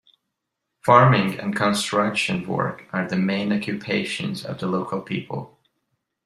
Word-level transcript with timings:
Farming 0.83 1.39
and 1.39 1.55
construction 1.55 2.47
work 2.47 2.87
are 2.91 3.07
the 3.07 3.15
main 3.17 3.53
occupations 3.53 4.43
of 4.43 4.57
the 4.57 4.65
local 4.65 4.99
people. 4.99 5.59